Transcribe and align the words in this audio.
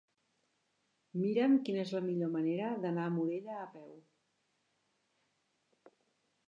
Mira'm 1.23 1.57
quina 1.67 1.83
és 1.83 1.91
la 1.97 2.01
millor 2.07 2.31
manera 2.37 2.71
d'anar 2.87 3.05
a 3.09 3.13
Morella 3.17 3.59
a 3.67 3.67
peu. 3.75 3.93